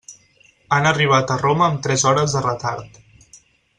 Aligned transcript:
Han 0.77 0.87
arribat 0.91 1.33
a 1.33 1.37
Roma 1.43 1.67
amb 1.67 1.85
tres 1.89 2.07
hores 2.13 2.35
de 2.39 2.43
retard. 2.47 2.99